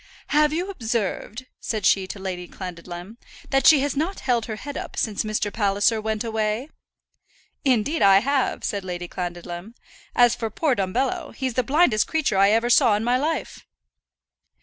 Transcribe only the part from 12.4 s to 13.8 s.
ever saw in my life."